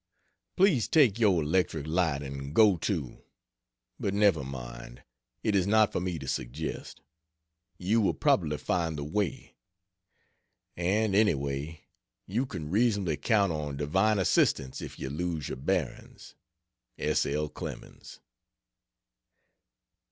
[0.57, 3.23] Please take your electric light and go to
[3.99, 5.03] but never mind,
[5.43, 7.01] it is not for me to suggest;
[7.77, 9.53] you will probably find the way;
[10.75, 11.81] and any way
[12.25, 16.33] you can reasonably count on divine assistance if you lose your bearings.
[16.97, 17.23] S.
[17.27, 17.47] L.
[17.47, 18.19] CLEMENS.